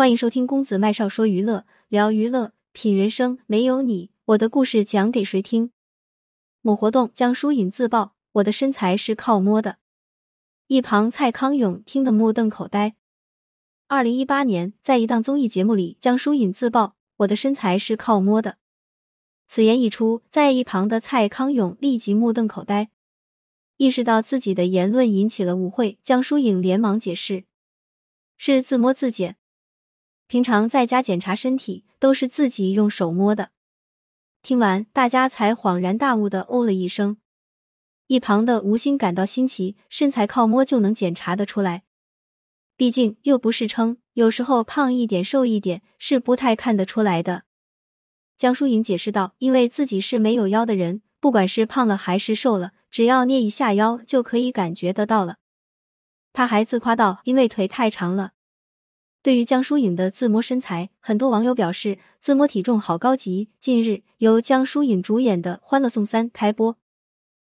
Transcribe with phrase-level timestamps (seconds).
[0.00, 3.38] 欢迎收听公子麦少说娱乐，聊娱乐，品人生。
[3.46, 5.72] 没有你，我的故事讲给谁听？
[6.62, 9.76] 某活动，江疏影自曝我的身材是靠摸的，
[10.68, 12.96] 一旁蔡康永听得目瞪口呆。
[13.88, 18.56] 二零一八年，在一档综艺节目里，江疏影自曝我的身材是靠摸的。
[19.48, 22.88] 此言一出，在一旁的蔡康永立即目瞪口呆，
[23.76, 25.98] 意识到自己的言论引起了误会。
[26.02, 27.44] 江疏影连忙解释，
[28.38, 29.36] 是自摸自检。
[30.30, 33.50] 平常在家检查身体都是自己用手摸的。
[34.42, 37.16] 听完，大家才恍然大悟的哦了一声。
[38.06, 41.82] 一旁的吴昕感到新奇，身材靠摸就能检查得出来？
[42.76, 47.42] 毕竟又不是称，有时候胖一点、瘦一点是不太看得出来的。
[48.36, 55.38] 江疏影解释道：“因为自己是没有腰的人，不管是胖了还是瘦了，只要捏一下腰就可以感觉得到了。”
[56.32, 58.30] 他还自夸道：“因为腿太长了。”
[59.22, 63.50] 对于江疏影的自摸身材，很多网友表示自摸体重好高级。
[63.60, 66.78] 近日，由江疏影主演的《欢乐颂三》开播，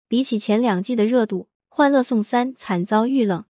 [0.09, 3.45] 比起前两季的热度，《欢乐颂三》惨遭遇冷。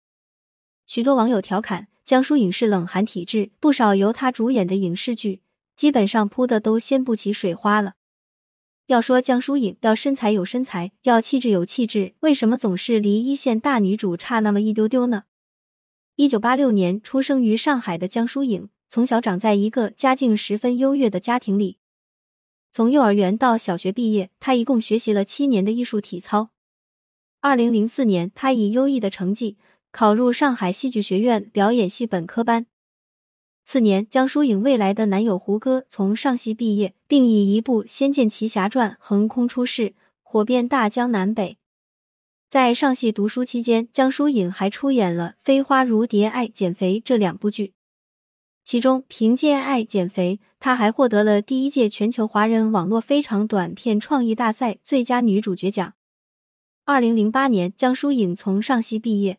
[0.87, 5.41] 许多网友调侃江疏影是冷寒体质，不少由她主演的影视剧
[5.75, 7.93] 基本上扑的都掀不起水花了。
[8.87, 15.25] 要说江疏影要身材有身材，要气质有气质，为什么总是离一线大女主差那么一丢丢呢？
[16.19, 21.77] 一九八六年出生于上海的江疏影，从小长在一个家境十分优越的家庭里。
[22.73, 26.49] 从幼儿园到小学毕业，她一共学习了七年的艺术体操。
[27.39, 29.55] 二零零四年，她以优异的成绩
[29.93, 32.65] 考入上海戏剧学院表演系本科班。
[33.63, 41.57] 次年，江疏影未来的男友胡歌从上戏毕业，并以一部《仙剑奇侠传》横空出世，火遍大江南北。
[42.49, 47.73] 在上戏读书期间，江疏影还出演了《飞花如蝶》《爱减肥》这两部剧，
[48.65, 55.93] 其中凭借《爱减肥》，她还获得了第一届全球华人网络非常短片创意大赛最佳女主角奖。
[56.85, 59.37] 二零零八年，江疏影从上戏毕业，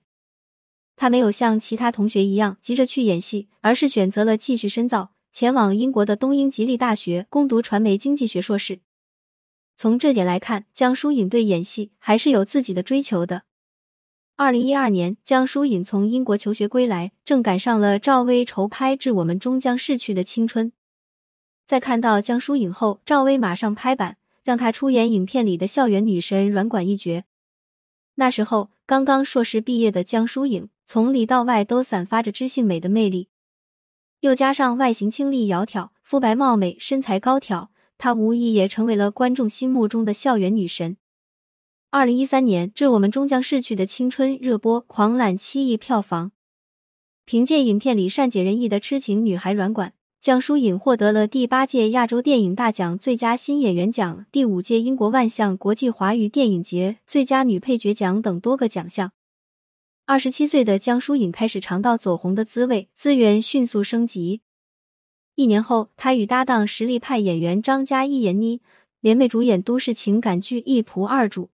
[0.95, 8.79] 她没有像其他同学一样急着去演戏，而是选择了继续深造，前往英国的东英吉利大学攻读传媒经济学硕士。
[9.81, 13.45] 从这点来看，江疏影对演戏还是有自己的追求的。
[14.37, 20.67] 二零一二年，江疏影从英国求学归来，正赶上了赵薇筹拍《致我们终将逝去的青春》。
[21.67, 27.25] 在看到江疏影后，赵薇马上拍板，让她出演影片里的校园女神软管一角。
[28.17, 33.31] 那时候，刚刚硕士毕业的江疏影，从里到外都散发着知性美的魅力，
[34.21, 37.70] 又加上外形清丽窈窕、肤白貌美、身材高挑。
[38.01, 40.97] 她无疑也成为了观众心目中的校园女神。
[41.91, 46.33] 二零一三年，《致我们终将逝去的青春》热播，狂揽七亿票房。
[47.27, 59.13] 凭借影片里善解人意的痴情女孩软管，江疏影获得了第八届亚洲电影大奖最佳新演员奖、第五届英国万象国际华语电影节最佳女配角奖等多个奖项。
[60.07, 64.41] 二十七岁的江疏影开始尝到走红的滋味，资源迅速升级。
[65.41, 68.61] 一年后，他与搭档实力派演员张嘉译、闫妮
[69.01, 71.45] 联袂主演都市情感剧《一仆二主》。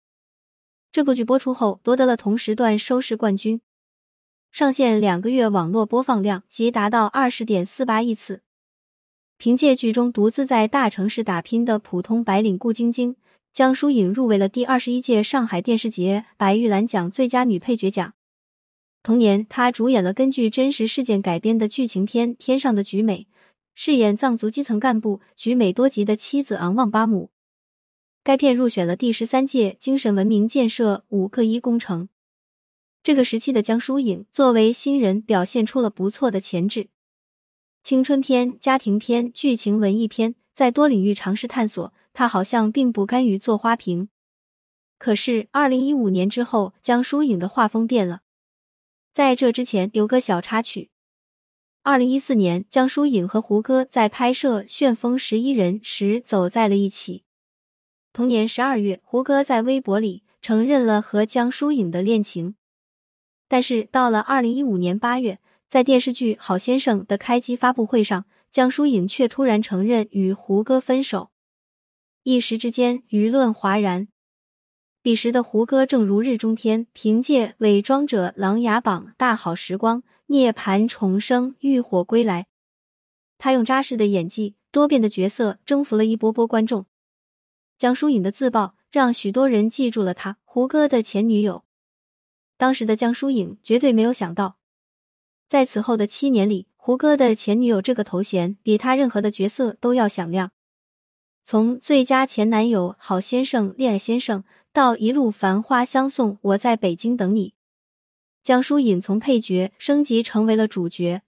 [0.91, 3.61] 这部剧播出后，夺得了同时段收视冠军，
[4.51, 8.43] 上线两个月网络播放量即达到二十点四八亿次。
[9.39, 13.15] 凭借剧中独自在大城市打拼的普通白领顾晶晶，
[13.53, 18.15] 江疏影入围了第二十一届上海电视节白玉兰奖最佳女配角奖。
[19.05, 23.29] 同年，她主演了根据真实事件改编的剧情片《天上的菊美》。
[23.79, 27.31] 饰演藏族基层干部菊美多吉的妻子昂旺巴姆。
[28.25, 32.09] 该片入选了第十三届精神文明建设五个一工程。
[33.03, 36.89] 这个时期的江疏影作为新人，表现出了不错的潜质。
[37.83, 44.09] 青春片、家庭片、剧情文艺片，在多领域尝试探索，他好像并不甘于做花瓶。
[44.97, 48.23] 可是，二零一五年之后，江疏影的画风变了。
[49.13, 50.89] 在这之前，有个小插曲。
[51.89, 57.23] 二零一四年，江疏影和胡歌在拍摄《旋风十一人》时走在了一起。
[58.13, 62.57] 同年十二月，胡歌在微博里承认了和江疏影的恋情。
[63.47, 65.39] 但是到了二零一五年八月，
[65.69, 71.31] 在电视剧《好先生》的开机发布会上，江疏影却突然承认与胡歌分手。
[72.25, 74.09] 一时之间，舆论哗然。
[75.03, 80.03] 彼时的胡歌正如日中天，凭借《伪装者》《琅琊榜》《大好时光》。
[80.27, 82.47] 涅槃重生，浴火归来。
[83.39, 86.87] 他用扎实的演技、多变的角色征服了一波波观众。
[87.79, 91.65] 江疏影的自曝让许多人记住了他，胡歌的前女友。
[92.57, 94.57] 当时的江疏影绝对没有想到，
[95.49, 100.53] 在此后的七年里，胡歌的前女友这个头衔比他任何的角色都要响亮。
[101.45, 104.43] 从最佳前男友、好先生、恋爱先生，
[104.73, 107.56] 到一路繁花相送，我在北京等你。
[108.47, 111.23] 江疏影从配角升级成为了主角，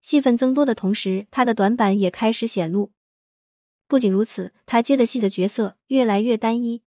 [0.00, 2.90] 戏份增多的同时，她的短板也开始显露。
[3.86, 6.82] 不仅如此，她接的戏的角色越来越单一。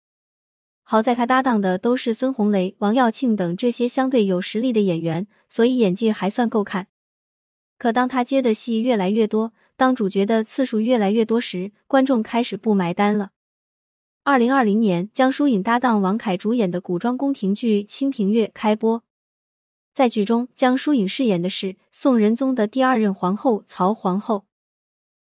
[0.82, 6.86] 好在她搭档的都是孙红雷、王耀庆等这些相对有实力的演员，所以演技还算够看。
[7.76, 13.32] 可当他接的戏越来越多，当主角的次数越来越多时，观众开始不埋单了。
[14.22, 19.03] 二零二零年，江疏影搭档王凯主演的古装宫廷剧《清平乐》开播，
[19.94, 24.44] 在剧中，江疏影饰演的是宋仁宗的第二任皇后曹皇后。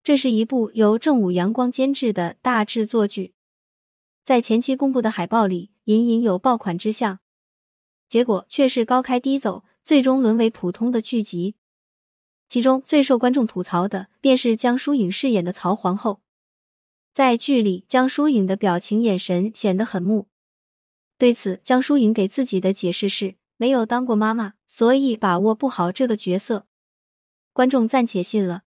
[0.04, 3.34] 这是一部由正午阳光监制的大制作剧，
[4.26, 7.20] 在前期公布的海报里，隐隐有爆款之象，
[8.10, 11.56] 结果却是高开低走，最终沦为普通的剧集。
[12.50, 16.20] 其中最受观众吐槽的，便是江疏影饰演的曹皇后。
[17.14, 20.28] 在剧里，江疏影的表情、眼神显得很木。
[21.18, 26.66] 对此，江疏影给自己的解释是：没有当过妈妈，所以把握不好这个角色。
[27.52, 28.64] 观众暂且信了。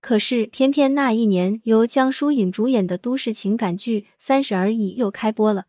[0.00, 5.66] 可是，偏偏那一年，由江疏影主演的都市情感剧《三十而已》又开播了。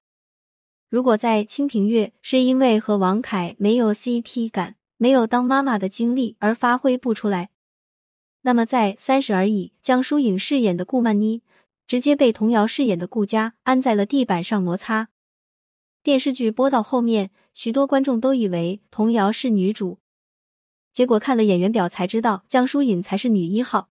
[0.90, 7.52] 如果在《清平乐》是因为和王凯没有 CP 感，没有当妈妈的经历而发挥不出来，
[8.42, 11.44] 那么在《三十而已》，江疏影饰演的顾曼妮
[11.86, 15.10] 直接被童瑶饰演的顾佳安在了地板上摩擦。
[16.02, 20.00] 电视剧播到后面，许多观众都以为童瑶是女主，
[20.92, 23.90] 结果看了演员表才知道江疏影才是女一号。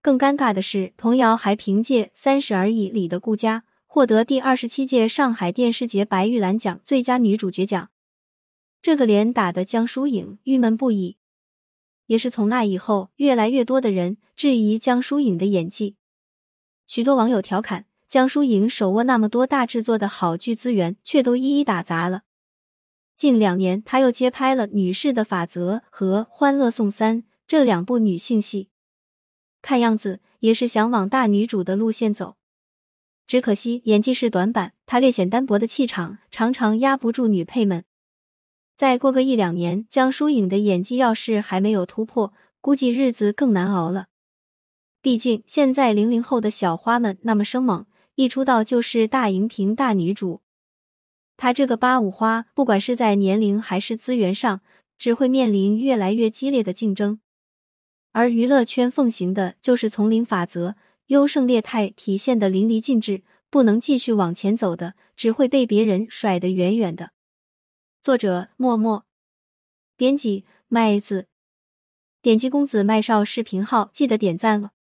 [0.00, 7.90] 更尴尬的是，童瑶还凭借《三十而已》里的顾佳获得第二十七届上海电视节白玉兰奖最佳女主角奖。
[8.80, 11.18] 这个脸打的江疏影郁闷不已，
[12.06, 15.94] 也是从那以后，越来越多的人质疑江疏影的演技。
[16.88, 22.22] 许多网友调侃江疏影手握那么多大制作的好剧资源，却都一一打砸了。
[23.22, 28.68] 近两年，他又接拍了《女士的法则》和《欢乐颂三》这两部女性戏，
[29.62, 32.34] 看样子也是想往大女主的路线走。
[33.28, 37.84] 只可惜演技是短板，她略显单薄的气场常常压不住女配们。
[38.76, 44.06] 再过个一两年，江疏影的演技要是还没有突破，估计日子更难熬了。
[45.00, 47.86] 毕竟现在零零后的小花们那么生猛，
[48.16, 50.41] 一出道就是大荧屏大女主。
[51.36, 54.60] 他这个八五花，不管是在年龄还是资源上，
[54.98, 57.20] 只会面临越来越激烈的竞争。
[58.12, 60.76] 而娱乐圈奉行的就是丛林法则，
[61.06, 67.12] 优胜劣汰体现的淋漓尽致，不能继续往前走的，只会被别人甩得远远的。
[68.02, 69.06] 作者：默默，
[69.96, 71.26] 编辑：麦子。
[72.20, 74.72] 点击公子麦少视频号，记得点赞了。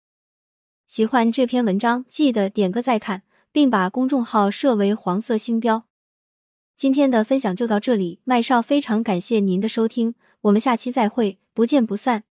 [0.86, 5.88] 喜欢这篇文章，记得点个再看，并把公众号设为黄色星标。
[6.82, 12.24] 今天的分享就到这里，麦少非常感谢您的收听，我们下期再会，不见不散。